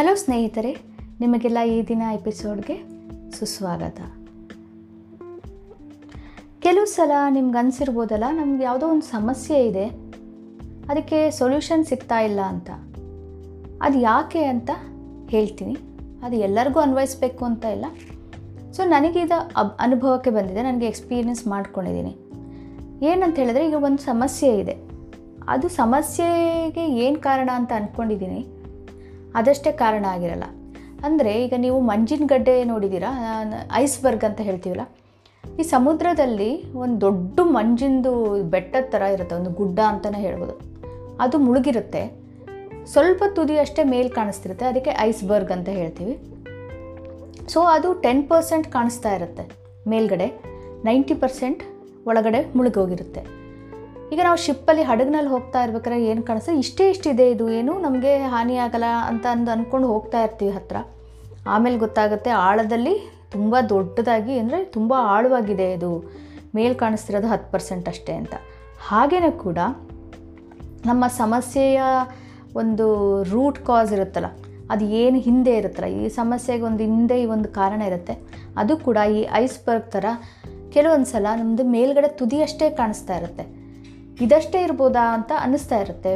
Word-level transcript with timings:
Hello 0.00 0.12
ಸ್ನೇಹಿತರೆ, 0.14 0.70
ನಿಮಗೆಲ್ಲ 1.20 1.60
ಈ 1.72 1.86
ದಿನ 1.88 2.02
ಎಪಿಸೋಡ್ಗೆ 2.12 2.76
ಸುಸ್ವಾಗತ. 3.38 4.00
ಕೆಲವು 6.60 6.86
ಸಲ 6.86 7.10
ನಿಮ್ಗೆ 7.30 7.58
ಅನಿಸಿರ್ಬೋದಲ್ಲ, 7.58 8.24
ನಮ್ಗೆ 8.30 8.62
ಯಾವುದೋ 8.64 8.86
ಒಂದು 8.86 9.06
ಸಮಸ್ಯೆ 9.06 9.66
ಇದೆ, 9.66 9.84
ಅದಕ್ಕೆ 10.90 11.30
ಸೊಲ್ಯೂಷನ್ 11.30 11.84
ಸಿಗ್ತಾ 11.84 12.20
ಇಲ್ಲ 12.20 12.40
ಅಂತ. 12.40 12.70
ಅದು 13.82 13.98
ಯಾಕೆ 13.98 14.44
ಅಂತ 14.44 14.70
ಹೇಳ್ತೀನಿ. 15.28 15.76
ಅದು 16.22 16.36
ಎಲ್ಲರಿಗೂ 16.36 16.80
ಅನ್ವಯಿಸ್ಬೇಕು 16.80 17.44
ಅಂತ 17.44 17.64
ಇಲ್ಲ. 17.64 17.84
ಸೊ 18.72 18.84
ನನಗಿದ 18.84 19.30
ಅಬ್, 19.56 19.74
ಅನುಭವಕ್ಕೆ 19.80 20.30
ಬಂದಿದೆ, 20.30 20.62
ನನಗೆ 20.62 20.86
ಎಕ್ಸ್ಪೀರಿಯನ್ಸ್ 20.86 21.46
ಮಾಡ್ಕೊಂಡಿದ್ದೀನಿ. 21.46 22.14
ಏನಂತ 23.02 23.38
ಹೇಳಿದ್ರೆ, 23.38 23.68
ಈಗ 23.68 23.74
ಒಂದು 23.74 24.02
ಸಮಸ್ಯೆ 24.02 24.58
ಇದೆ. 24.58 24.76
ಅದು 25.48 25.68
ಸಮಸ್ಯೆಗೆ 25.68 26.86
ಏನು 26.88 27.20
ಕಾರಣ 27.20 27.50
ಅಂತ 27.54 27.72
ಅಂದ್ಕೊಂಡಿದ್ದೀನಿ 27.72 28.59
ಅದಷ್ಟೇ 29.38 29.70
ಕಾರಣ 29.82 30.04
ಆಗಿರಲ್ಲ. 30.14 30.46
ಅಂದರೆ 31.06 31.32
ಈಗ 31.44 31.54
ನೀವು 31.64 31.78
ಮಂಜಿನ 31.90 32.24
ಗಡ್ಡೆ 32.32 32.54
ನೋಡಿದ್ದೀರಾ 32.70 33.10
ಐಸ್ಬರ್ಗ್ 33.82 34.24
ಅಂತ 34.28 34.40
ಹೇಳ್ತೀವಲ್ಲ? 34.48 34.84
ಈ 35.44 35.62
ಸಮುದ್ರದಲ್ಲಿ 35.74 36.50
ಒಂದು 36.82 36.96
ದೊಡ್ಡ 37.04 37.40
ಮಂಜಿಂದು 37.56 38.12
ಬೆಟ್ಟದ 38.54 38.84
ಥರ 38.94 39.02
ಇರುತ್ತೆ, 39.14 39.34
ಒಂದು 39.40 39.52
ಗುಡ್ಡ 39.60 39.78
ಅಂತಲೇ 39.92 40.20
ಹೇಳ್ಬೋದು. 40.26 40.54
ಅದು 41.24 41.38
ಮುಳುಗಿರುತ್ತೆ. 41.46 42.02
ಸ್ವಲ್ಪ 42.92 43.22
ತುದಿ 43.36 43.56
ಅಷ್ಟೇ 43.64 43.82
ಮೇಲ್ 43.94 44.10
ಕಾಣಿಸ್ತಿರುತ್ತೆ, 44.18 44.64
ಅದಕ್ಕೆ 44.72 44.92
ಐಸ್ಬರ್ಗ್ 45.08 45.52
ಅಂತ 45.56 45.68
ಹೇಳ್ತೀವಿ. 45.80 46.14
ಸೊ 47.52 47.60
ಅದು 47.76 47.88
ಟೆನ್ 48.04 48.22
ಪರ್ಸೆಂಟ್ 48.30 48.66
ಕಾಣಿಸ್ತಾ 48.76 49.12
ಇರುತ್ತೆ 49.18 49.44
ಮೇಲ್ಗಡೆ. 49.92 50.28
ನೈಂಟಿ 50.88 51.14
ಪರ್ಸೆಂಟ್ 51.22 51.62
ಒಳಗಡೆ 52.10 52.40
ಮುಳುಗೋಗಿರುತ್ತೆ. 52.56 53.22
ಈಗ 54.12 54.20
ನಾವು 54.26 54.38
ಶಿಪ್ಪಲ್ಲಿ 54.44 54.82
ಹಡಗಿನಲ್ಲಿ 54.90 55.30
ಹೋಗ್ತಾ 55.34 55.58
ಇರ್ಬೇಕಾದ್ರೆ 55.64 55.98
ಏನು 56.10 56.22
ಕಾಣಿಸ್ತದೆ 56.28 56.56
ಇಷ್ಟೇ 56.64 56.84
ಇಷ್ಟಿದೆ 56.92 57.26
ಇದು. 57.34 57.44
ಏನು 57.58 57.72
ನಮಗೆ 57.84 58.12
ಹಾನಿ 58.32 58.56
ಆಗಲ್ಲ 58.64 58.88
ಅಂತ 59.10 59.26
ಅಂದು 59.34 59.50
ಅಂದ್ಕೊಂಡು 59.54 59.88
ಹೋಗ್ತಾ 59.92 60.20
ಇರ್ತೀವಿ 60.26 60.52
ಹತ್ರ. 60.56 60.78
ಆಮೇಲೆ 61.54 61.76
ಗೊತ್ತಾಗುತ್ತೆ 61.84 62.30
ಆಳದಲ್ಲಿ 62.46 62.94
ತುಂಬ 63.34 63.54
ದೊಡ್ಡದಾಗಿ 63.72 64.34
ಅಂದರೆ 64.42 64.58
ತುಂಬ 64.76 64.92
ಆಳವಾಗಿದೆ 65.14 65.68
ಇದು. 65.76 65.92
ಮೇಲ್ 66.56 66.74
ಕಾಣಿಸ್ತಿರೋದು 66.82 67.28
ಹತ್ತು 67.32 67.48
ಪರ್ಸೆಂಟ್ 67.54 67.86
ಅಷ್ಟೇ 67.92 68.14
ಅಂತ. 68.20 68.34
ಹಾಗೆಯೇ 68.88 69.30
ಕೂಡ 69.44 69.58
ನಮ್ಮ 70.90 71.04
ಸಮಸ್ಯೆಯ 71.22 71.80
ಒಂದು 72.60 72.86
ರೂಟ್ 73.32 73.58
ಕಾಸ್ 73.68 73.92
ಇರುತ್ತಲ್ಲ, 73.96 74.28
ಅದು 74.72 74.84
ಏನು 75.02 75.18
ಹಿಂದೆ 75.26 75.52
ಇರುತ್ತಲ್ಲ, 75.60 75.88
ಈ 76.00 76.08
ಸಮಸ್ಯೆಗೆ 76.20 76.64
ಒಂದು 76.70 76.82
ಹಿಂದೆ 76.88 77.16
ಈ 77.22 77.26
ಒಂದು 77.36 77.48
ಕಾರಣ 77.58 77.80
ಇರುತ್ತೆ. 77.90 78.14
ಅದು 78.60 78.72
ಕೂಡ 78.86 78.98
ಈ 79.18 79.20
ಐಸ್ಬರ್ಗ್ 79.42 79.88
ಥರ 79.94 80.06
ಕೆಲವೊಂದು 80.74 81.08
ಸಲ 81.12 81.26
ನಮ್ಮದು 81.40 81.64
ಮೇಲ್ಗಡೆ 81.76 82.08
ತುದಿಯಷ್ಟೇ 82.20 82.66
ಕಾಣಿಸ್ತಾ 82.80 83.14
ಇರುತ್ತೆ. 83.20 83.44
ಇದಷ್ಟೇ 84.26 84.58
ಇರ್ಬೋದಾ 84.66 85.04
ಅಂತ 85.16 85.32
ಅನ್ನಿಸ್ತಾ 85.44 85.78
ಇರುತ್ತೆ. 85.84 86.12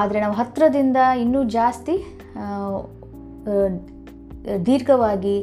ಆದರೆ 0.00 0.18
ನಾವು 0.24 0.34
ಹತ್ತಿರದಿಂದ 0.40 0.98
ಇನ್ನೂ 1.22 1.40
ಜಾಸ್ತಿ 1.58 1.94
ದೀರ್ಘವಾಗಿ, 4.66 5.36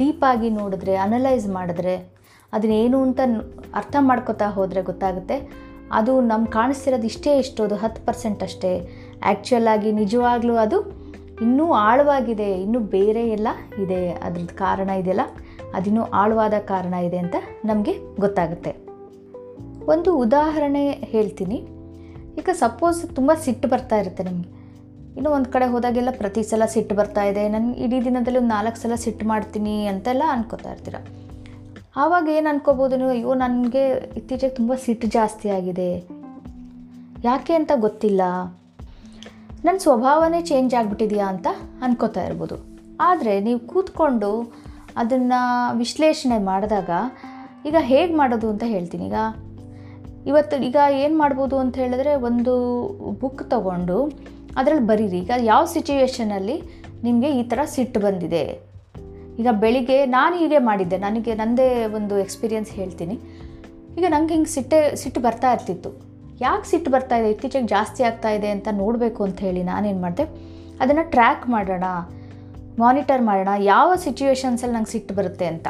ಡೀಪಾಗಿ 0.00 0.48
ನೋಡಿದ್ರೆ, 0.60 0.94
ಅನಲೈಸ್ 1.06 1.46
ಮಾಡಿದ್ರೆ 1.56 1.94
ಅದನ್ನೇನು 2.52 2.98
ಅಂತ 3.06 3.20
ಅರ್ಥ 3.80 3.96
ಮಾಡ್ಕೋತಾ 4.08 4.48
ಹೋದರೆ 4.56 4.80
ಗೊತ್ತಾಗುತ್ತೆ. 4.90 5.36
ಅದು 5.98 6.12
ನಮ್ಗೆ 6.30 6.50
ಕಾಣಿಸ್ತಿರೋದು 6.58 7.06
ಇಷ್ಟೇ 7.10 7.32
ಎಷ್ಟೋದು 7.42 7.74
ಹತ್ತು 7.82 8.00
ಪರ್ಸೆಂಟ್ 8.06 8.42
ಅಷ್ಟೇ. 8.46 8.72
ಆ್ಯಕ್ಚುಯಲ್ 9.28 9.68
ಆಗಿ 9.74 9.90
ನಿಜವಾಗ್ಲೂ 10.00 10.56
ಅದು 10.64 10.78
ಇನ್ನೂ 11.44 11.66
ಆಳವಾಗಿದೆ, 11.88 12.48
ಇನ್ನೂ 12.64 12.80
ಬೇರೆ 12.96 13.22
ಎಲ್ಲ 13.36 13.48
ಇದೆ, 13.84 14.00
ಅದ್ರದ್ದು 14.26 14.54
ಕಾರಣ 14.64 14.90
ಇದೆಯಲ್ಲ, 15.02 15.26
ಅದಿನ್ನೂ 15.78 16.04
ಆಳವಾದ 16.22 16.58
ಕಾರಣ 16.72 16.94
ಇದೆ 17.08 17.18
ಅಂತ 17.24 17.36
ನಮಗೆ 17.70 17.94
ಗೊತ್ತಾಗುತ್ತೆ. 18.24 18.72
ಒಂದು 19.88 20.16
ಉದಾಹರಣೆ 20.16 20.90
ಹೇಳ್ತೀನಿ. 20.90 21.58
ಈಗ 22.40 22.48
ಸಪೋಸ್ 22.52 23.16
ತುಂಬ 23.16 23.30
ಸಿಟ್ಟು 23.44 23.68
ಬರ್ತಾ 23.68 23.96
ಇರುತ್ತೆ 23.96 24.22
ನಿಮಗೆ. 24.22 24.50
ಇನ್ನು 25.16 25.30
ಒಂದು 25.30 25.48
ಕಡೆ 25.52 25.66
ಹೋದಾಗೆಲ್ಲ 25.66 26.08
ಪ್ರತಿ 26.10 26.42
ಸಲ 26.42 26.64
ಸಿಟ್ಟು 26.64 26.94
ಬರ್ತಾ 26.94 27.22
ಇದೆ. 27.24 27.48
ನಾನು 27.48 27.74
ಇಡೀ 27.74 28.00
ದಿನದಲ್ಲಿ 28.04 28.38
ಒಂದು 28.38 28.48
ನಾಲ್ಕು 28.48 28.78
ಸಲ 28.78 28.94
ಸಿಟ್ಟು 28.94 29.26
ಮಾಡ್ತೀನಿ 29.26 29.86
ಅಂತೆಲ್ಲ 29.86 30.22
ಅನ್ಕೋತಾ 30.28 30.72
ಇರ್ತೀರ. 30.72 30.94
ಆವಾಗ 31.96 32.28
ಏನು 32.28 32.48
ಅನ್ಕೋಬೋದು 32.48 32.96
ನೀವು? 32.96 33.10
ಅಯ್ಯೋ, 33.10 33.34
ನನಗೆ 33.34 33.84
ಇತ್ತೀಚೆಗೆ 34.16 34.54
ತುಂಬ 34.54 34.72
ಸಿಟ್ಟು 34.74 35.06
ಜಾಸ್ತಿ 35.06 35.50
ಆಗಿದೆ. 35.50 35.90
ಯಾಕೆ 37.24 37.54
ಅಂತ 37.54 37.72
ಗೊತ್ತಿಲ್ಲ. 37.76 38.20
ನನ್ನ 39.64 39.76
ಸ್ವಭಾವನೇ 39.78 40.42
ಚೇಂಜ್ 40.42 40.74
ಆಗಿಬಿಟ್ಟಿದೆಯಾ 40.74 41.26
ಅಂತ 41.26 41.46
ಅನ್ಕೋತಾ 41.82 42.24
ಇರ್ಬೋದು. 42.24 42.56
ಆದರೆ 43.00 43.40
ನೀವು 43.40 43.58
ಕೂತ್ಕೊಂಡು 43.58 44.52
ಅದನ್ನು 44.96 45.40
ವಿಶ್ಲೇಷಣೆ 45.78 46.38
ಮಾಡಿದಾಗ 46.38 46.90
ಈಗ 47.66 47.76
ಹೇಗೆ 47.78 48.14
ಮಾಡೋದು 48.14 48.50
ಅಂತ 48.50 48.64
ಹೇಳ್ತೀನಿ. 48.66 49.06
ಈಗ 49.06 49.14
ಇವತ್ತು 50.26 50.56
ಈಗ 50.56 50.76
ಏನು 50.90 51.18
ಮಾಡ್ಬೋದು 51.18 51.58
ಅಂತ 51.58 51.76
ಹೇಳಿದ್ರೆ 51.76 52.14
ಒಂದು 52.14 52.54
ಬುಕ್ 53.20 53.50
ತಗೊಂಡು 53.50 54.12
ಅದರಲ್ಲಿ 54.56 54.86
ಬರೀರಿ. 54.86 55.18
ಈಗ 55.18 55.30
ಯಾವ 55.42 55.64
ಸಿಚುವೇಷನಲ್ಲಿ 55.64 56.62
ನಿಮಗೆ 57.02 57.28
ಈ 57.28 57.42
ಥರ 57.42 57.58
ಸಿಟ್ಟು 57.64 58.00
ಬಂದಿದೆ? 58.00 58.60
ಈಗ 59.38 59.48
ಬೆಳಿಗ್ಗೆ 59.60 60.06
ನಾನು 60.06 60.36
ಹೀಗೆ 60.36 60.58
ಮಾಡಿದ್ದೆ. 60.58 60.98
ನನಗೆ 60.98 61.34
ನನ್ನದೇ 61.34 61.86
ಒಂದು 61.86 62.18
ಎಕ್ಸ್ಪೀರಿಯನ್ಸ್ 62.18 62.70
ಹೇಳ್ತೀನಿ. 62.70 63.14
ಈಗ 63.98 64.04
ನಂಗೆ 64.08 64.34
ಹಿಂಗೆ 64.34 64.48
ಸಿಟ್ಟೆ 64.48 64.96
ಸಿಟ್ಟು 64.96 65.20
ಬರ್ತಾ 65.20 65.52
ಇರ್ತಿತ್ತು. 65.52 65.90
ಯಾಕೆ 66.40 66.70
ಸಿಟ್ಟು 66.70 66.90
ಬರ್ತಾ 66.90 67.16
ಇದೆ? 67.16 67.30
ಇತ್ತೀಚೆಗೆ 67.30 67.66
ಜಾಸ್ತಿ 67.66 68.02
ಆಗ್ತಾ 68.02 68.30
ಇದೆ 68.30 68.48
ಅಂತ 68.48 68.68
ನೋಡಬೇಕು 68.72 69.24
ಅಂತ 69.24 69.40
ಹೇಳಿ 69.40 69.62
ನಾನೇನು 69.62 70.00
ಮಾಡಿದೆ? 70.00 70.22
ಅದನ್ನು 70.80 71.10
ಟ್ರ್ಯಾಕ್ 71.10 71.48
ಮಾಡೋಣ 71.48 71.84
ಮಾನಿಟರ್ 72.78 73.22
ಮಾಡೋಣ. 73.22 73.48
ಯಾವ 73.58 73.94
ಸಿಚುವೇಷನ್ಸಲ್ಲಿ 73.94 74.74
ನಂಗೆ 74.74 74.90
ಸಿಟ್ಟು 74.90 75.14
ಬರುತ್ತೆ 75.14 75.46
ಅಂತ. 75.46 75.68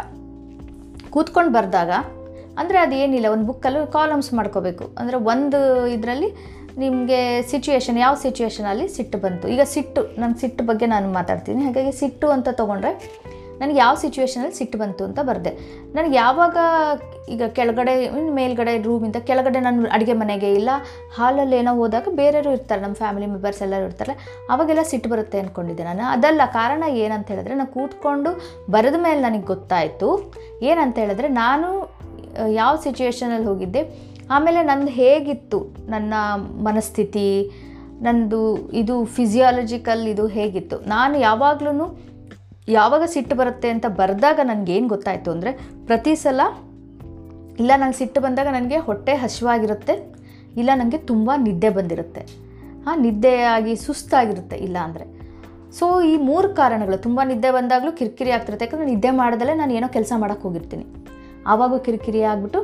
ಕೂತ್ಕೊಂಡು 1.10 1.52
ಬರೆದಾಗ 1.52 1.90
ಅಂದರೆ 2.58 2.78
ಅದೇನಿಲ್ಲ 2.78 3.26
ಒಂದು 3.26 3.46
ಬುಕ್ಕಲ್ಲಿ 3.46 3.92
ಕಾಲಮ್ಸ್ 3.92 4.34
ಮಾಡ್ಕೋಬೇಕು. 4.34 4.84
ಅಂದರೆ 4.98 5.16
ಒಂದು 5.16 5.88
ಇದರಲ್ಲಿ 5.96 6.30
ನಿಮಗೆ 6.78 7.42
ಸಿಚುಯೇಷನ್ 7.42 7.98
ಯಾವ 7.98 8.14
ಸಿಚುವೇಶನಲ್ಲಿ 8.14 8.88
ಸಿಟ್ಟು 8.88 9.18
ಬಂತು. 9.18 9.48
ಈಗ 9.48 9.60
ಸಿಟ್ಟು 9.64 10.02
ನನ್ನ 10.18 10.34
ಸಿಟ್ಟು 10.34 10.64
ಬಗ್ಗೆ 10.64 10.86
ನಾನು 10.86 11.12
ಮಾತಾಡ್ತೀನಿ. 11.12 11.64
ಹಾಗಾಗಿ 11.64 11.92
ಸಿಟ್ಟು 11.92 12.30
ಅಂತ 12.30 12.48
ತೊಗೊಂಡ್ರೆ 12.48 12.92
ನನಗೆ 13.60 13.78
ಯಾವ 13.78 13.94
ಸಿಚುವೇಷನಲ್ಲಿ 13.94 14.54
ಸಿಟ್ಟು 14.54 14.78
ಬಂತು 14.78 15.04
ಅಂತ 15.04 15.18
ಬರೆದೆ. 15.18 15.50
ನನಗೆ 15.94 16.14
ಯಾವಾಗ 16.14 16.56
ಈಗ 17.28 17.42
ಕೆಳಗಡೆ 17.42 18.04
ಇನ್ನು 18.04 18.32
ಮೇಲ್ಗಡೆ 18.32 18.82
ರೂಮಿಂದ 18.82 19.16
ಕೆಳಗಡೆ 19.16 19.60
ನಾನು 19.60 19.86
ಅಡುಗೆ 19.86 20.12
ಮನೆಗೆ 20.12 20.52
ಇಲ್ಲ 20.52 20.70
ಹಾಲಲ್ಲಿ 21.16 21.56
ಏನೋ 21.56 21.74
ಹೋದಾಗ 21.74 22.08
ಬೇರೆಯವರು 22.14 22.52
ಇರ್ತಾರೆ, 22.52 22.80
ನಮ್ಮ 22.80 22.94
ಫ್ಯಾಮಿಲಿ 22.94 23.26
ಮೆಂಬರ್ಸ್ 23.26 23.62
ಎಲ್ಲರೂ 23.62 23.84
ಇರ್ತಾರೆ 23.84 24.12
ಅವಾಗೆಲ್ಲ 24.50 24.82
ಸಿಟ್ಟು 24.82 25.10
ಬರುತ್ತೆ 25.10 25.38
ಅಂದ್ಕೊಂಡಿದ್ದೆ 25.38 25.84
ನಾನು. 25.84 26.04
ಅದಲ್ಲ 26.04 26.42
ಕಾರಣ 26.52 26.82
ಏನಂತ 26.88 27.28
ಹೇಳಿದ್ರೆ, 27.30 27.54
ನಾನು 27.54 27.66
ಕೂತ್ಕೊಂಡು 27.66 28.32
ಬರೆದ 28.70 28.94
ಮೇಲೆ 28.98 29.20
ನನಗೆ 29.20 29.42
ಗೊತ್ತಾಯಿತು. 29.42 30.32
ಏನಂತ 30.62 30.98
ಹೇಳಿದ್ರೆ, 30.98 31.28
ನಾನು 31.28 31.85
ಯಾವ 32.60 32.72
ಸಿಚುವೇಶನಲ್ಲಿ 32.84 33.48
ಹೋಗಿದ್ದೆ? 33.50 33.82
ಆಮೇಲೆ 34.34 34.60
ನಂದು 34.70 34.92
ಹೇಗಿತ್ತು? 35.00 35.58
ನನ್ನ 35.94 36.14
ಮನಸ್ಥಿತಿ, 36.66 37.28
ನಂದು 38.06 38.40
ಇದು 38.80 38.94
ಫಿಸಿಯಾಲಜಿಕಲ್ 39.16 40.02
ಇದು 40.12 40.24
ಹೇಗಿತ್ತು? 40.36 40.78
ನಾನು 40.94 41.16
ಯಾವಾಗ್ಲೂ 41.26 41.86
ಯಾವಾಗ 42.76 43.04
ಸಿಟ್ಟು 43.12 43.34
ಬರುತ್ತೆ 43.40 43.68
ಅಂತ 43.74 43.86
ಬರೆದಾಗ 44.00 44.38
ನನಗೇನು 44.50 44.88
ಗೊತ್ತಾಯಿತು 44.94 45.30
ಅಂದರೆ, 45.34 45.50
ಪ್ರತಿ 45.88 46.14
ಸಲ 46.22 46.40
ಇಲ್ಲ 47.62 47.72
ನಂಗೆ 47.82 47.98
ಸಿಟ್ಟು 48.00 48.20
ಬಂದಾಗ 48.24 48.48
ನನಗೆ 48.56 48.78
ಹೊಟ್ಟೆ 48.88 49.12
ಹಸಿವಾಗಿರುತ್ತೆ, 49.24 49.94
ಇಲ್ಲ 50.60 50.70
ನನಗೆ 50.80 50.98
ತುಂಬ 51.10 51.30
ನಿದ್ದೆ 51.46 51.70
ಬಂದಿರುತ್ತೆ. 51.78 52.22
ಹಾಂ 52.86 52.98
ನಿದ್ದೆಯಾಗಿ 53.06 53.72
ಸುಸ್ತಾಗಿರುತ್ತೆ 53.84 54.56
ಇಲ್ಲ 54.66 54.76
ಅಂದರೆ. 54.86 55.06
ಸೊ 55.78 55.86
ಈ 56.10 56.12
ಮೂರು 56.28 56.48
ಕಾರಣಗಳು, 56.58 56.98
ತುಂಬ 57.06 57.20
ನಿದ್ದೆ 57.30 57.50
ಬಂದಾಗಲೂ 57.56 57.90
ಕಿರಿಕಿರಿ 57.98 58.32
ಆಗ್ತಿರುತ್ತೆ. 58.36 58.66
ಯಾಕಂದರೆ 58.66 58.90
ನಿದ್ದೆ 58.92 59.10
ಮಾಡಿದಲೇ 59.20 59.54
ನಾನು 59.60 59.72
ಏನೋ 59.78 59.88
ಕೆಲಸ 59.96 60.12
ಮಾಡೋಕ್ಕೆ 60.22 60.46
ಹೋಗಿರ್ತೀನಿ. 60.48 60.86
ಆವಾಗೂ 61.52 61.78
ಕಿರಿಕಿರಿ 61.78 62.22
ಆಗಿಬಿಟ್ಟು 62.32 62.60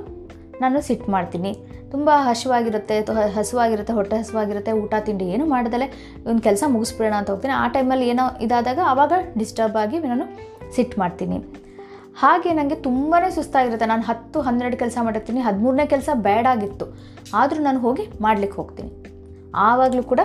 ನಾನು 0.60 0.80
ಸಿಟ್ಟು 0.80 1.10
ಮಾಡ್ತೀನಿ. 1.12 1.52
ತುಂಬ 1.92 2.10
ಹಸಿವಾಗಿರುತ್ತೆ 2.28 2.94
ಹಸುವಾಗಿರುತ್ತೆ, 3.38 3.92
ಹೊಟ್ಟೆ 3.92 4.16
ಹಸುವಾಗಿರುತ್ತೆ, 4.16 4.72
ಊಟ, 4.72 4.94
ತಿಂಡಿ 5.06 5.24
ಏನು 5.24 5.46
ಮಾಡ್ದಲೆ 5.46 5.86
ಒಂದು 6.26 6.42
ಕೆಲಸ 6.42 6.64
ಮುಗಿಸ್ಬಿಡೋಣ 6.68 7.14
ಅಂತ 7.14 7.30
ಹೋಗ್ತೀನಿ. 7.30 7.54
ಆ 7.62 7.66
ಟೈಮಲ್ಲಿ 7.68 8.08
ಏನೋ 8.08 8.24
ಇದಾದಾಗ 8.40 8.78
ಆವಾಗ 8.92 9.12
ಡಿಸ್ಟರ್ಬ್ 9.38 9.76
ಆಗಿ 9.76 9.98
ನಾನು 9.98 10.26
ಸಿಟ್ಟು 10.74 11.00
ಮಾಡ್ತೀನಿ. 11.00 11.38
ಹಾಗೆ 12.22 12.52
ನನಗೆ 12.52 12.74
ತುಂಬಾ 12.74 13.18
ಸುಸ್ತಾಗಿರುತ್ತೆ. 13.34 13.86
ನಾನು 13.86 14.02
ಹತ್ತು, 14.02 14.40
ಹನ್ನೆರಡು 14.40 14.76
ಕೆಲಸ 14.76 14.98
ಮಾಡಿರ್ತೀನಿ. 15.02 15.40
ಹದಿಮೂರನೇ 15.40 15.86
ಕೆಲಸ 15.86 16.08
ಬ್ಯಾಡಾಗಿತ್ತು 16.14 16.86
ಆದರೂ 17.34 17.62
ನಾನು 17.62 17.80
ಹೋಗಿ 17.80 18.06
ಮಾಡ್ಲಿಕ್ಕೆ 18.20 18.56
ಹೋಗ್ತೀನಿ. 18.56 18.90
ಆವಾಗಲೂ 19.68 20.02
ಕೂಡ 20.02 20.20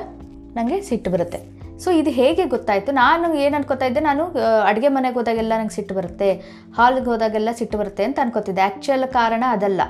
ನನಗೆ 0.55 0.81
ಸಿಟ್ಟು 0.81 1.11
ಬರುತ್ತೆ. 1.11 1.56
ಸೊ 1.83 1.91
ಇದು 1.91 2.09
ಹೇಗೆ 2.09 2.45
ಗೊತ್ತಾಯಿತು? 2.45 2.91
ನಾನು 2.91 3.33
ಏನು 3.33 3.55
ಅನ್ಕೋತಾ 3.55 3.85
ಇದ್ದೆ? 3.85 3.99
ನಾನು 3.99 4.23
ಅಡುಗೆ 4.65 4.87
ಮನೆಗೆ 4.87 5.13
ಹೋದಾಗೆಲ್ಲ 5.13 5.53
ನಂಗೆ 5.57 5.75
ಸಿಟ್ಟು 5.75 5.95
ಬರುತ್ತೆ. 5.95 6.29
ಹಾಲ್ಗೆ 6.77 7.05
ಹೋದಾಗೆಲ್ಲ 7.05 7.49
ಸಿಟ್ಟು 7.51 7.77
ಬರುತ್ತೆ 7.77 8.03
ಅಂತ 8.03 8.19
ಅನ್ಕೋತಿದ್ದೆ. 8.21 8.61
ಆ್ಯಕ್ಚುಯಲ್ 8.61 9.07
ಕಾರಣ 9.07 9.43
ಅದಲ್ಲ. 9.49 9.81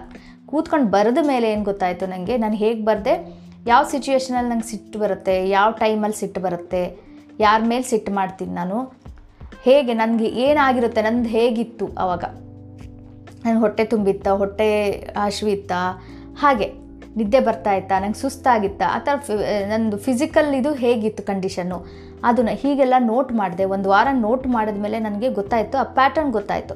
ಕೂತ್ಕೊಂಡು 0.46 0.88
ಬರೆದ 0.88 1.18
ಮೇಲೆ 1.28 1.52
ಏನು 1.52 1.64
ಗೊತ್ತಾಯಿತು 1.64 2.06
ನನಗೆ 2.06 2.38
ನಾನು 2.38 2.56
ಹೇಗೆ 2.56 2.86
ಬರೆದೆ? 2.86 3.16
ಯಾವ 3.68 3.84
ಸಿಚುವೇಷನಲ್ಲಿ 3.84 4.50
ನಂಗೆ 4.50 4.68
ಸಿಟ್ಟು 4.68 5.00
ಬರುತ್ತೆ? 5.00 5.50
ಯಾವ 5.50 5.72
ಟೈಮಲ್ಲಿ 5.72 6.18
ಸಿಟ್ಟು 6.18 6.42
ಬರುತ್ತೆ? 6.42 6.98
ಯಾರ 7.40 7.62
ಮೇಲೆ 7.68 7.84
ಸಿಟ್ಟು 7.84 8.12
ಮಾಡ್ತೀನಿ 8.12 8.54
ನಾನು? 8.54 8.78
ಹೇಗೆ? 9.62 9.94
ನನಗೆ 9.94 10.26
ಏನಾಗಿರುತ್ತೆ? 10.26 11.02
ನಂದು 11.02 11.30
ಹೇಗಿತ್ತು 11.30 11.88
ಆವಾಗ 12.00 12.24
ನಾನು 13.46 13.60
ಹೊಟ್ಟೆ 13.60 13.84
ತುಂಬಿತ್ತ? 13.84 14.28
ಹೊಟ್ಟೆ 14.28 14.92
ಹಸಿವಿತ್ತ? 15.18 15.72
ಹಾಗೆ. 16.40 16.87
ನಿದ್ದೆ 17.18 17.40
ಬರ್ತಾ 17.40 17.74
ಇತ್ತಾ? 17.74 18.00
ನಂಗೆ 18.00 18.20
ಸುಸ್ತಾಗಿತ್ತಾ? 18.22 18.86
ಆ 18.92 19.00
ಥರ 19.00 19.32
ನಂದು 19.68 19.98
ಫಿಸಿಕಲ್ 19.98 20.56
ಇದು 20.56 20.74
ಹೇಗಿತ್ತು 20.74 21.24
ಕಂಡೀಷನ್ನು 21.24 21.86
ಅದನ್ನು 22.24 22.52
ಹೀಗೆಲ್ಲ 22.52 22.94
ನೋಟ್ 23.00 23.32
ಮಾಡಿದೆ. 23.32 23.66
ಒಂದು 23.66 23.90
ವಾರ 23.90 24.08
ನೋಟ್ 24.12 24.48
ಮಾಡಿದ 24.48 24.78
ಮೇಲೆ 24.82 25.00
ನನಗೆ 25.00 25.30
ಗೊತ್ತಾಯಿತು. 25.30 25.78
ಆ 25.78 25.84
ಪ್ಯಾಟರ್ನ್ 25.84 26.32
ಗೊತ್ತಾಯಿತು. 26.32 26.76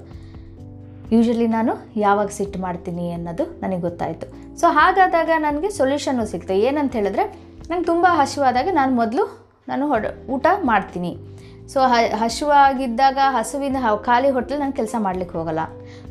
ಯೂಶಲಿ 1.15 1.47
ನಾನು 1.47 1.73
ಯಾವಾಗ 1.95 2.27
ಸಿಟ್ಟು 2.27 2.59
ಮಾಡ್ತೀನಿ 2.59 3.11
ಅನ್ನೋದು 3.11 3.45
ನನಗೆ 3.59 3.81
ಗೊತ್ತಾಯಿತು. 3.81 4.57
ಸೊ 4.59 4.67
ಹಾಗಾದಾಗ 4.69 5.29
ನನಗೆ 5.38 5.69
ಸೊಲ್ಯೂಷನ್ನು 5.69 6.25
ಸಿಕ್ತು. 6.25 6.53
ಏನಂತ 6.53 6.94
ಹೇಳಿದ್ರೆ, 6.94 7.23
ನಂಗೆ 7.69 7.85
ತುಂಬ 7.85 8.07
ಹಸಿವಾದಾಗ 8.09 8.67
ನಾನು 8.71 8.95
ಮೊದಲು 8.95 9.25
ನಾನು 9.67 9.87
ಹೊಡ 9.87 10.05
ಊಟ 10.29 10.45
ಮಾಡ್ತೀನಿ. 10.63 11.17
ಸೊ 11.67 11.79
ಹಸುವಾಗಿದ್ದಾಗ 12.15 13.17
ಹಸುವಿನ 13.29 13.77
ಖಾಲಿ 14.03 14.29
ಹೊಟ್ಟೆಲಿ 14.29 14.59
ನಾನು 14.59 14.73
ಕೆಲಸ 14.73 14.95
ಮಾಡ್ಲಿಕ್ಕೆ 14.99 15.37
ಹೋಗಲ್ಲ. 15.37 15.59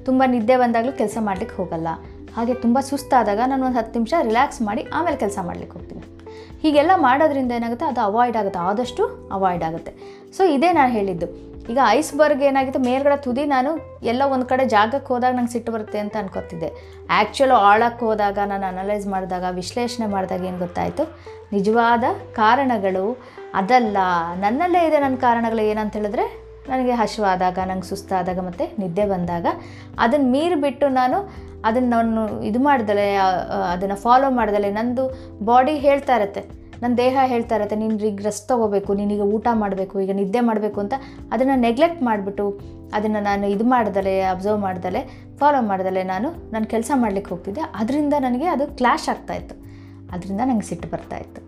ತುಂಬ 0.04 0.22
ನಿದ್ದೆ 0.26 0.56
ಬಂದಾಗಲೂ 0.56 0.92
ಕೆಲಸ 0.92 1.18
ಮಾಡ್ಲಿಕ್ಕೆ 1.20 1.56
ಹೋಗಲ್ಲ. 1.56 1.88
ಹಾಗೆ 2.36 2.54
ತುಂಬ 2.54 2.80
ಸುಸ್ತಾದಾಗ 2.80 3.40
ನಾನು 3.46 3.66
ಒಂದು 3.66 3.78
ಹತ್ತು 3.78 3.98
ನಿಮಿಷ 3.98 4.14
ರಿಲ್ಯಾಕ್ಸ್ 4.22 4.62
ಮಾಡಿ 4.62 4.86
ಆಮೇಲೆ 4.92 5.16
ಕೆಲಸ 5.16 5.38
ಮಾಡ್ಲಿಕ್ಕೆ 5.42 5.78
ಹೋಗ್ತೀನಿ. 5.78 6.02
ಹೀಗೆಲ್ಲ 6.62 6.90
ಮಾಡೋದ್ರಿಂದ 6.96 7.52
ಏನಾಗುತ್ತೆ? 7.52 7.86
ಅದು 7.86 8.00
ಅವಾಯ್ಡ್ 8.00 8.36
ಆಗುತ್ತೆ. 8.36 8.58
ಆದಷ್ಟು 8.58 9.28
ಅವಾಯ್ಡ್ 9.32 9.64
ಆಗುತ್ತೆ. 9.64 9.92
ಸೊ 10.36 10.44
ಇದೇ 10.44 10.72
ನಾನು 10.72 10.92
ಹೇಳಿದ್ದು. 10.92 11.50
ಈಗ 11.72 11.78
ಐಸ್ಬರ್ಗ್ 11.88 12.42
ಏನಾಗಿತ್ತು? 12.42 12.80
ಮೇಲ್ಗಡೆ 12.80 13.22
ತುದಿ 13.22 13.44
ನಾನು 13.44 14.00
ಎಲ್ಲ 14.02 14.22
ಒಂದು 14.32 14.46
ಕಡೆ 14.46 14.64
ಜಾಗಕ್ಕೆ 14.64 15.08
ಹೋದಾಗ 15.12 15.34
ನಂಗೆ 15.34 15.52
ಸಿಟ್ಟು 15.52 15.72
ಬರುತ್ತೆ 15.72 15.98
ಅಂತ 15.98 16.16
ಅನ್ಕೋತಿದ್ದೆ. 16.16 16.70
ಆ್ಯಕ್ಚುಲು 17.10 17.54
ಆಳಕ್ಕೆ 17.54 18.04
ಹೋದಾಗ, 18.04 18.38
ನಾನು 18.46 18.66
ಅನಲೈಸ್ 18.66 19.06
ಮಾಡಿದಾಗ, 19.06 19.44
ವಿಶ್ಲೇಷಣೆ 19.50 20.06
ಮಾಡಿದಾಗ 20.06 20.44
ಏನು 20.44 20.58
ಗೊತ್ತಾಯಿತು? 20.58 21.18
ನಿಜವಾದ 21.52 22.04
ಕಾರಣಗಳು 22.32 23.18
ಅದಲ್ಲ. 23.54 23.96
ನನ್ನಲ್ಲೇ 24.36 24.86
ಇದೆ 24.86 24.98
ನನ್ನ 24.98 25.16
ಕಾರಣಗಳು 25.16 25.60
ಏನಂತ 25.60 25.92
ಹೇಳಿದ್ರೆ 25.92 26.49
ನನಗೆ 26.68 26.94
ಹಸಿವಾದಾಗ, 27.00 27.58
ನಂಗೆ 27.68 27.88
ಸುಸ್ತಾದಾಗ 27.90 28.40
ಮತ್ತು 28.48 28.64
ನಿದ್ದೆ 28.82 29.04
ಬಂದಾಗ 29.12 29.46
ಅದನ್ನು 30.04 30.28
ಮೀರಿಬಿಟ್ಟು 30.34 30.88
ನಾನು 31.00 31.18
ಅದನ್ನು 31.68 31.90
ನಾನು 31.96 32.22
ಇದು 32.48 32.60
ಮಾಡ್ದಲೆ 32.66 33.06
ಅದನ್ನು 33.74 33.96
ಫಾಲೋ 34.04 34.28
ಮಾಡ್ದಲೆ 34.38 34.68
ನಂದು 34.78 35.04
ಬಾಡಿ 35.48 35.74
ಹೇಳ್ತಾ 35.86 36.14
ಇರುತ್ತೆ. 36.20 36.42
ನನ್ನ 36.82 36.92
ದೇಹ 37.00 37.16
ಹೇಳ್ತಾ 37.32 37.54
ಇರುತ್ತೆ, 37.58 37.76
ನೀನು 37.80 37.96
ಈಗ 38.10 38.22
ರೆಸ್ಟ್ 38.26 38.46
ತೊಗೋಬೇಕು 38.50 38.90
ನೀನೀಗ 38.98 39.24
ಊಟ 39.36 39.46
ಮಾಡಬೇಕು, 39.62 39.94
ಈಗ 40.04 40.12
ನಿದ್ದೆ 40.20 40.40
ಮಾಡಬೇಕು 40.48 40.78
ಅಂತ 40.84 40.94
ಅದನ್ನು 41.34 41.56
ನೆಗ್ಲೆಕ್ಟ್ 41.66 42.00
ಮಾಡಿಬಿಟ್ಟು 42.08 42.46
ಅದನ್ನು 42.96 43.20
ನಾನು 43.28 43.46
ಇದು 43.54 43.64
ಮಾಡ್ದಲೆ 43.74 44.14
ಅಬ್ಸರ್ವ್ 44.34 44.60
ಮಾಡ್ದಲೆ 44.66 45.00
ಫಾಲೋ 45.40 45.60
ಮಾಡ್ದಲೆ 45.70 46.02
ನಾನು 46.12 46.28
ನಾನು 46.54 46.66
ಕೆಲಸ 46.74 46.90
ಮಾಡಲಿಕ್ಕೆ 47.02 47.30
ಹೋಗ್ತಿದ್ದೆ. 47.34 47.64
ಅದರಿಂದ 47.80 48.14
ನನಗೆ 48.26 48.48
ಅದು 48.54 48.66
ಕ್ಲಾಶ್ 48.80 49.08
ಆಗ್ತಾಯಿತ್ತು 49.14 49.56
ಅದರಿಂದ 50.14 50.40
ನನಗೆ 50.50 50.66
ಸಿಟ್ಟು 50.70 50.88
ಬರ್ತಾಯಿತ್ತು 50.94 51.42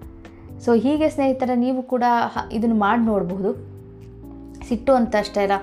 ಸೊ 0.65 0.73
ಹೀಗೆ 0.85 1.07
ಸ್ನೇಹಿತರೆ, 1.15 1.55
ನೀವು 1.67 1.81
ಕೂಡ 1.93 2.05
ಇದನ್ನು 2.59 2.79
ಮಾಡಿ 2.87 3.05
ನೋಡಬಹುದು. 3.13 3.53
ಸಿಟ್ಟು 4.73 4.93
ಅಂತ 5.01 5.15
ಅಷ್ಟೇ 5.23 5.43
ಅಲ್ಲ, 5.47 5.59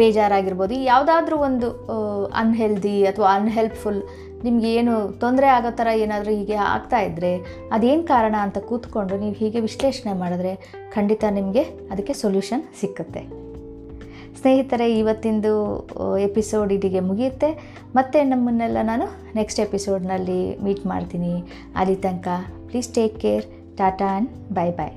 ಬೇಜಾರಾಗಿರ್ಬೋದು. 0.00 0.74
ಯಾವುದಾದ್ರೂ 0.90 1.36
ಒಂದು 1.48 1.68
ಅನ್ಹೆಲ್ದಿ 2.42 2.96
ಅಥವಾ 3.10 3.28
ಅನ್ಹೆಲ್ಪ್ಫುಲ್ 3.38 4.00
ನಿಮ್ಗೆ 4.44 4.70
ಏನು 4.78 4.94
ತೊಂದರೆ 5.22 5.46
ಆಗೋ 5.54 5.70
ಥರ 5.78 5.88
ಏನಾದರೂ 6.02 6.32
ಹೀಗೆ 6.38 6.56
ಆಗ್ತಾ 6.72 6.98
ಇದ್ದರೆ 7.06 7.30
ಅದೇನು 7.74 8.02
ಕಾರಣ 8.10 8.34
ಅಂತ 8.46 8.58
ಕೂತ್ಕೊಂಡು 8.68 9.14
ನೀವು 9.22 9.34
ಹೀಗೆ 9.40 9.60
ವಿಶ್ಲೇಷಣೆ 9.66 10.12
ಮಾಡಿದ್ರೆ 10.22 10.52
ಖಂಡಿತ 10.94 11.24
ನಿಮಗೆ 11.38 11.62
ಅದಕ್ಕೆ 11.92 12.14
ಸೊಲ್ಯೂಷನ್ 12.22 12.64
ಸಿಕ್ಕುತ್ತೆ. 12.80 13.22
ಸ್ನೇಹಿತರೆ, 14.40 14.86
ಇವತ್ತಿಂದು 15.00 15.52
ಎಪಿಸೋಡ್ 16.26 16.72
ಇದಿಗೆ 16.76 17.00
ಮುಗಿಯುತ್ತೆ. 17.08 17.50
ಮತ್ತೆ 17.98 18.18
ನಮ್ಮನ್ನೆಲ್ಲ 18.32 18.78
ನಾನು 18.90 19.06
ನೆಕ್ಸ್ಟ್ 19.38 19.62
ಎಪಿಸೋಡ್ನಲ್ಲಿ 19.66 20.40
ಮೀಟ್ 20.66 20.84
ಮಾಡ್ತೀನಿ. 20.92 21.34
ಅಲ್ಲಿ 21.80 21.96
ತನಕ 22.06 22.28
please 22.68 22.92
take 22.98 23.18
care 23.24 23.46
tata 23.80 24.10
and 24.12 24.30
bye 24.58 24.74
bye 24.80 24.94